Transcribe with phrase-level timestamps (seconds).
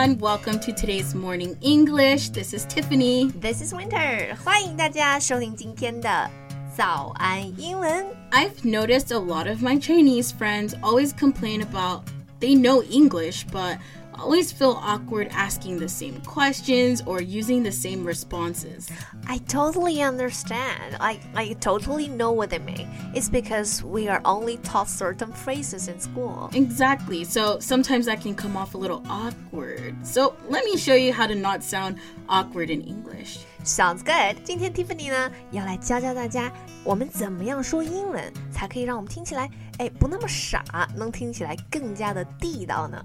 [0.00, 0.16] everyone.
[0.18, 2.30] Welcome to today's morning English.
[2.30, 3.30] This is Tiffany.
[3.32, 4.34] This is Winter.
[4.42, 6.30] 欢迎大家收听今天的
[6.74, 8.06] 早安英文。
[8.30, 12.04] I've noticed a lot of my Chinese friends always complain about
[12.40, 13.76] they know English, but
[14.20, 18.88] always feel awkward asking the same questions or using the same responses.
[19.28, 20.96] I totally understand.
[21.00, 22.88] I, I totally know what they mean.
[23.14, 26.48] It's because we are only taught certain phrases in school.
[26.54, 27.24] Exactly.
[27.24, 29.94] So sometimes that can come off a little awkward.
[30.02, 33.38] So let me show you how to not sound awkward in English.
[33.64, 34.42] Sounds good.
[34.44, 36.50] 今天 Tiffany 呢要来教教大家，
[36.84, 43.04] 我们怎么样说英文才可以让我们听起来，哎，不那么傻，能听起来更加的地道呢？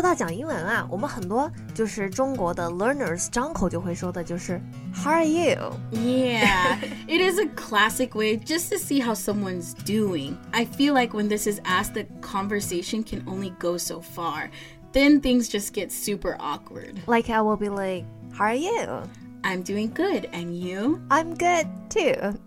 [0.00, 4.60] 说到讲英文啊，我们很多就是中国的 learners 张口就会说的，就是
[4.94, 5.72] How are you?
[5.90, 10.36] Yeah, it is a classic way just to see how someone's doing.
[10.52, 14.50] I feel like when this is asked, the conversation can only go so far.
[14.92, 17.00] Then things just get super awkward.
[17.08, 19.02] Like I will be like, How are you?
[19.42, 21.00] I'm doing good, and you?
[21.10, 22.38] I'm good too.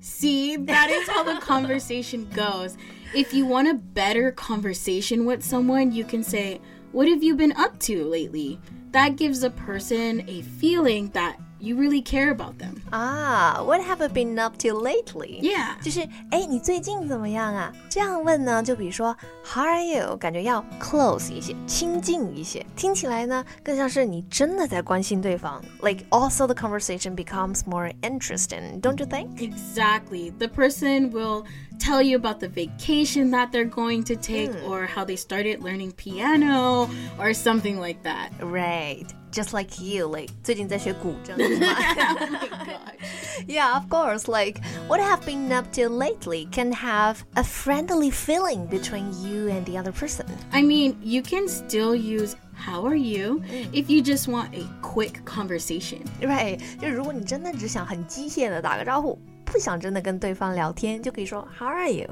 [0.00, 2.76] See, that is how the conversation goes.
[3.14, 6.60] If you want a better conversation with someone, you can say,
[6.92, 8.60] What have you been up to lately?
[8.92, 12.81] That gives a person a feeling that you really care about them.
[12.91, 15.39] Ah, what have you been up to lately?
[15.41, 15.81] Yeah.
[15.81, 17.71] 就是哎，你最近怎么样啊？
[17.89, 20.17] 这样问呢，就比如说 How are you？
[20.17, 25.63] 感觉要 close 一些，亲近一些，听起来呢更像是你真的在关心对方。
[25.81, 29.37] Like also the conversation becomes more interesting, don't you think?
[29.37, 30.31] Exactly.
[30.37, 31.45] The person will
[31.79, 35.91] tell you about the vacation that they're going to take or how they started learning
[35.93, 36.89] piano
[37.19, 38.31] or something like that.
[38.41, 39.05] Right.
[39.31, 43.47] Just like you, like 最近在学古筝 oh my gosh.
[43.47, 44.27] Yeah, of course.
[44.27, 49.65] Like, what have been up to lately can have a friendly feeling between you and
[49.65, 50.27] the other person.
[50.51, 53.41] I mean, you can still use how are you
[53.73, 56.03] if you just want a quick conversation.
[56.21, 62.07] Right，就如果你真的只想很机械的打个招呼， 不想真的跟对方聊天，就可以说 How are you？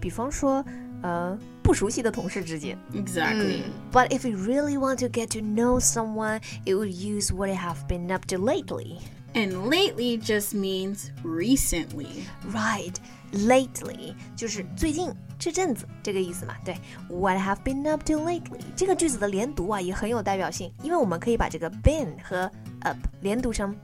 [0.00, 0.64] 比方说，
[1.02, 2.78] 呃，不熟悉的同事之间。
[2.94, 3.62] Exactly.
[3.92, 7.56] But if you really want to get to know someone, it would use what you
[7.56, 8.98] have been up to lately.
[9.34, 12.24] And lately just means recently.
[12.50, 12.94] Right,
[13.32, 16.54] lately 就是最近这阵子这个意思嘛。
[16.64, 16.74] 对，
[17.10, 23.76] What have been up to lately 这个句子的连读啊也很有代表性，因为我们可以把这个 been 和 up 连读成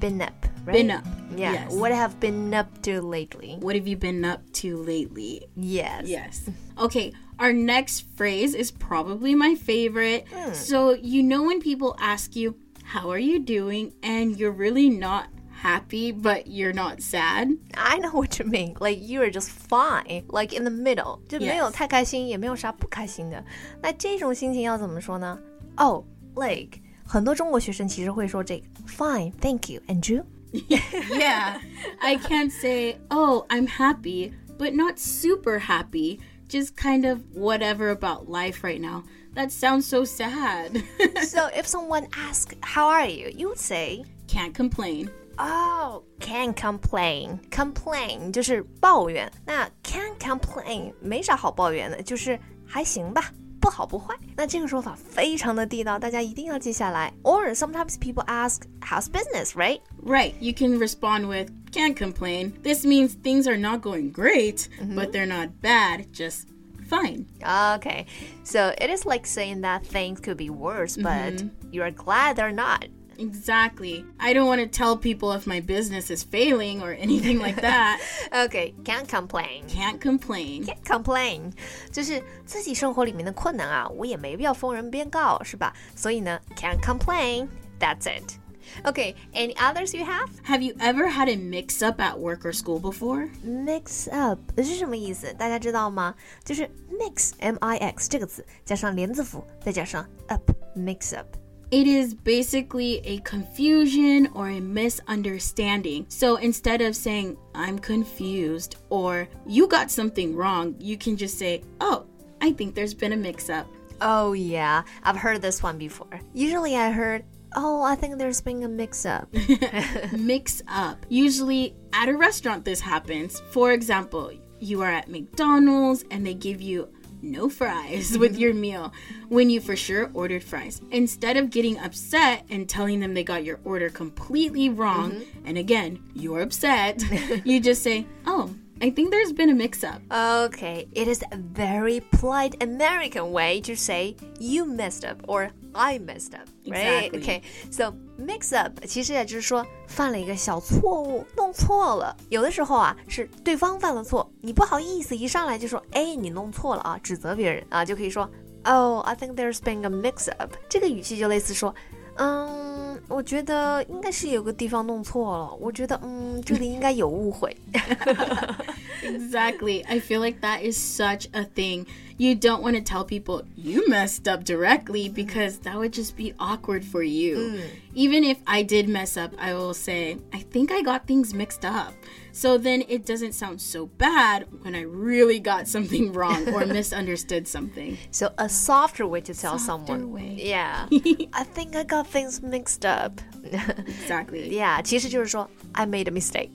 [0.00, 0.32] been up。
[0.64, 0.74] Right?
[0.74, 1.04] Been up.
[1.36, 1.52] Yeah.
[1.52, 1.72] Yes.
[1.72, 3.56] What have been up to lately?
[3.60, 5.46] What have you been up to lately?
[5.56, 6.06] Yes.
[6.06, 6.50] Yes.
[6.76, 10.26] Okay, our next phrase is probably my favorite.
[10.52, 13.92] So, you know, when people ask you, How are you doing?
[14.02, 15.28] and you're really not
[15.62, 17.56] happy, but you're not sad.
[17.74, 18.76] I know what you mean.
[18.80, 21.70] Like you are just fine, like in the middle，就没有 Yes.
[21.70, 23.44] 太开心，也没有啥不开心的。
[23.82, 25.38] 那这种心情要怎么说呢？
[25.76, 26.04] 哦、
[26.34, 30.24] like 很多中国学生其实会说这个 fine, thank you, and you.
[30.54, 31.60] yeah.
[32.02, 36.20] I can't say, Oh, I'm happy, but not super happy.
[36.48, 39.04] Just kind of whatever about life right now.
[39.34, 40.82] That sounds so sad.
[41.22, 44.04] so if someone asks how are you, you would say.
[44.26, 45.10] Can't complain.
[45.38, 47.40] Oh, can complain.
[47.50, 49.30] Complain 就是抱怨。
[49.46, 53.32] 那 can complain 没啥好抱怨的，就是还行吧，
[53.64, 54.14] 不好不坏。
[54.36, 57.12] 那这个说法非常的地道，大家一定要记下来。
[57.22, 59.80] Or sometimes people ask how's business, right?
[60.02, 62.52] Right, you can respond with can't complain.
[62.62, 66.48] This means things are not going great, but they're not bad, just
[66.88, 67.26] fine.
[67.42, 68.06] Okay,
[68.42, 72.52] so it is like saying that things could be worse, but you are glad they're
[72.52, 72.86] not.
[73.18, 74.06] Exactly.
[74.18, 78.00] I don't want to tell people if my business is failing or anything like that.
[78.32, 79.64] Okay, can't complain.
[79.68, 80.64] Can't complain.
[80.64, 81.52] Can't complain，
[81.92, 85.74] 就是自己生活里面的困难啊，我也没必要逢人便告，是吧？
[85.94, 87.48] 所以呢，can't complain.
[87.78, 88.38] That's it.
[88.84, 90.30] Okay, any others you have?
[90.44, 93.28] Have you ever had a mix up at work or school before?
[93.44, 95.34] Mix up 是什么意思？
[95.34, 96.14] 大家知道吗？
[96.42, 101.26] 就是 mix m i x 这个词加上连字符，再加上 up，mix up。
[101.71, 106.05] It is basically a confusion or a misunderstanding.
[106.09, 111.63] So instead of saying, I'm confused or you got something wrong, you can just say,
[111.81, 112.05] Oh,
[112.41, 113.67] I think there's been a mix up.
[114.01, 116.19] Oh yeah, I've heard this one before.
[116.33, 117.23] Usually I heard,
[117.55, 119.29] Oh, I think there's been a mix up.
[120.11, 121.05] Mix up.
[121.09, 123.41] Usually at a restaurant, this happens.
[123.51, 126.89] For example, you are at McDonald's and they give you
[127.25, 128.93] no fries with your meal
[129.27, 130.81] when you for sure ordered fries.
[130.91, 135.47] Instead of getting upset and telling them they got your order completely wrong, mm-hmm.
[135.47, 137.03] and again, you're upset,
[137.45, 140.01] you just say, Oh, I think there's been a mix up.
[140.11, 145.99] Okay, it is a very polite American way to say you messed up or I
[145.99, 147.11] messed up, right?
[147.11, 152.15] Okay, so mix up 其实也就是说犯了一个小错误，弄错了。
[152.29, 158.29] 有的时候啊是对方犯了错，你不好意思一上来就说，哎，你弄错了啊，指责别人啊，就可以说
[158.63, 160.53] ，Oh, I think there's been a mix up。
[160.69, 161.75] 这个语气就类似说。
[162.17, 165.53] 嗯，我觉得应该是有个地方弄错了。
[165.55, 167.53] 我觉得，嗯，这里应该有误会。
[169.02, 169.84] Exactly.
[169.88, 171.86] I feel like that is such a thing.
[172.18, 176.34] You don't want to tell people you messed up directly because that would just be
[176.38, 177.62] awkward for you.
[177.94, 181.64] Even if I did mess up, I will say, I think I got things mixed
[181.64, 181.94] up.
[182.32, 187.48] So then it doesn't sound so bad when I really got something wrong or misunderstood
[187.48, 187.96] something.
[188.10, 190.12] So a softer way to tell Softer someone.
[190.12, 190.36] way.
[190.38, 190.88] Yeah.
[191.32, 193.20] I think I got things mixed up.
[193.42, 194.50] Exactly.
[194.54, 196.50] yeah, 其实就是说 I made a mistake.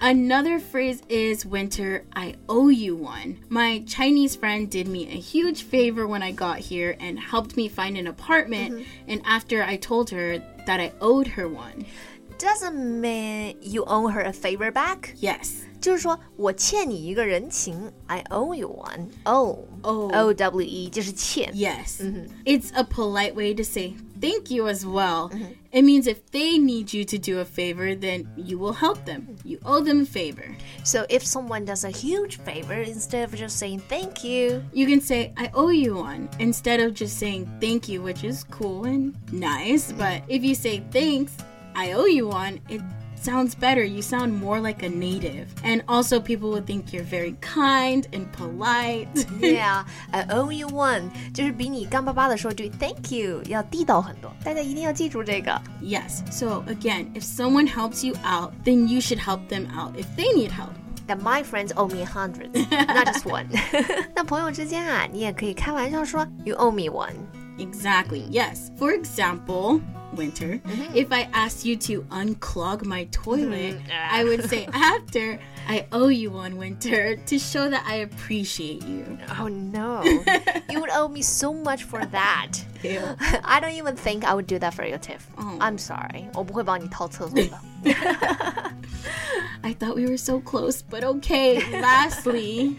[0.00, 3.38] Another phrase is winter, I owe you one.
[3.48, 7.68] My Chinese friend did me a huge favor when I got here and helped me
[7.68, 8.86] find an apartment.
[9.08, 11.84] And after I told her that I owed her one.
[12.38, 15.14] Doesn't mean you owe her a favor back.
[15.20, 15.62] Yes.
[15.80, 19.08] 就是说我欠你一个人情，I owe you one.
[19.24, 20.10] Oh, Oh.
[20.14, 21.52] O W E 就是欠。
[21.54, 22.00] Yes.
[22.46, 25.29] It's a polite way to say thank you as well.
[25.29, 25.53] Mm-hmm.
[25.71, 29.35] It means if they need you to do a favor, then you will help them.
[29.43, 30.55] You owe them a favor.
[30.83, 35.01] So if someone does a huge favor, instead of just saying thank you, You can
[35.01, 39.15] say, I owe you one, instead of just saying thank you, which is cool and
[39.31, 39.91] nice.
[39.91, 41.37] But if you say thanks,
[41.75, 42.81] I owe you one, it
[43.18, 43.82] sounds better.
[43.82, 45.46] You sound more like a native.
[45.62, 49.08] And also, people would think you're very kind and polite.
[49.40, 54.30] Yeah, I owe you one，就是比你干巴巴的说句 Thank you 要地道很多。
[54.44, 55.58] 大家一定要记住这个。
[55.80, 56.22] yes.
[56.30, 60.32] So, again, if someone helps you out, then you should help them out if they
[60.34, 60.72] need help.
[61.06, 63.46] That my friends owe me hundreds, not just one
[64.14, 67.14] 。那朋友之间啊，你也可以开玩笑说 You owe me one。
[67.58, 68.70] Exactly, yes.
[68.78, 69.80] For example,
[70.14, 70.60] Winter,
[70.94, 76.30] if I asked you to unclog my toilet, I would say after, I owe you
[76.30, 79.18] one, Winter, to show that I appreciate you.
[79.40, 80.04] Oh no,
[80.70, 82.52] you would owe me so much for that.
[82.84, 83.02] Ew.
[83.44, 85.26] I don't even think I would do that for you, Tiff.
[85.36, 85.58] Oh.
[85.60, 87.58] I'm sorry，我不会帮你掏厕所的。
[89.62, 91.60] I thought we were so close, but okay.
[91.80, 92.76] Lastly,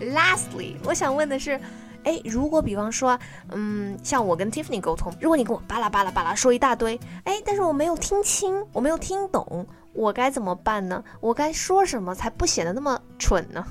[0.00, 1.60] Lastly，我想问的是，
[2.03, 3.17] 哎，如果比方说，
[3.51, 11.02] 嗯，像我跟 Tiffany 沟通，如果你跟我巴拉巴拉巴拉说一大堆，哎，但是我没有听清，我没有听懂，我该怎么办呢？
[11.20, 13.66] 我该说什么才不显得那么蠢呢？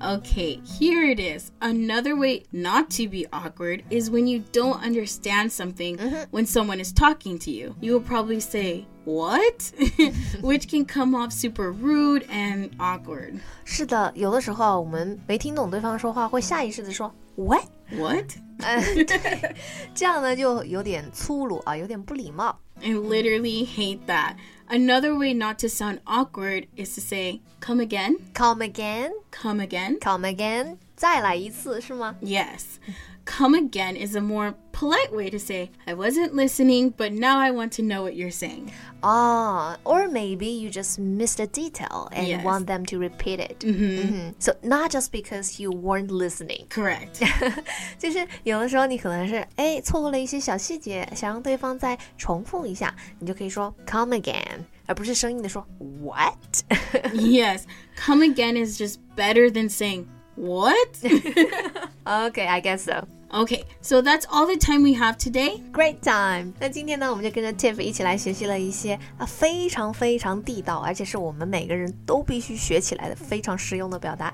[0.00, 1.50] okay, here it is.
[1.60, 5.96] Another way not to be awkward is when you don't understand something
[6.30, 7.74] when someone is talking to you.
[7.80, 9.72] You will probably say, What?
[10.42, 13.38] Which can come off super rude and awkward.
[13.64, 17.66] 是的，有的时候我们没听懂对方说话，会下意识的说 What？
[17.92, 18.24] What?
[18.58, 19.54] 嗯，对，
[19.94, 22.58] 这样呢就有点粗鲁啊，有点不礼貌。
[22.84, 24.36] I literally hate that.
[24.68, 29.98] Another way not to sound awkward is to say, Come again, Come again, come again.
[30.00, 32.16] come again，再来一次是吗？
[32.22, 32.78] Yes.
[33.30, 37.50] Come again is a more polite way to say, I wasn't listening, but now I
[37.50, 38.70] want to know what you're saying.
[39.02, 42.44] Ah, or maybe you just missed a detail and Yes.
[42.44, 43.58] want them to repeat it.
[43.66, 44.34] Mm-hmm.
[44.38, 46.66] So not just because you weren't listening.
[46.68, 47.18] Correct.
[47.98, 55.66] 就是有的时候你可能是哎错过了一些小细节，想让对方再重复一下，你就可以说 come again，而不是生硬的说
[56.00, 56.36] what。
[57.12, 57.62] yes.
[57.96, 60.06] Come again is just better than saying,
[60.36, 61.02] What?
[62.04, 63.08] Okay, I guess so.
[63.31, 65.61] Okay, so that's all the time we have today.
[65.71, 66.53] Great time！
[66.59, 74.33] 那今天呢，我们就跟着 Tiff 一起来学习了一些啊非常非常地道，而且是我们每个人都必须学起来的非常实用的表达。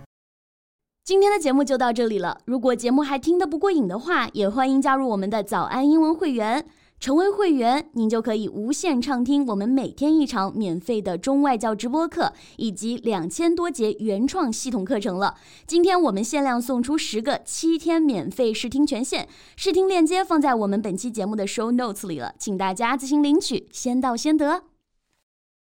[1.06, 2.42] 今天的节目就到这里了。
[2.44, 6.66] 如果节目还听得不过瘾的话，也欢迎加入我们的早安英文会员。
[7.00, 15.36] 成为会员，您就可以无限畅听我们每天一场免费的中外教直播课，以及两千多节原创系统课程了。
[15.68, 24.64] 今天我们限量送出十个七天免费试听权限，试听链接放在我们本期节目的 show notes 里了，请大家自行领取，先到先得。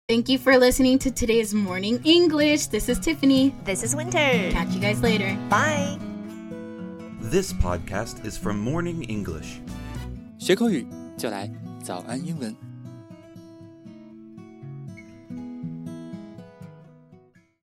[0.07, 2.69] Thank you for listening to today's Morning English.
[2.69, 3.53] This is Tiffany.
[3.65, 4.53] This is Winter.
[4.53, 5.37] Catch you guys later.
[5.49, 5.99] Bye.
[7.31, 9.61] This podcast is from Morning English.
[10.39, 10.87] 学口语
[11.17, 11.51] 就来
[11.83, 12.64] 早安英文。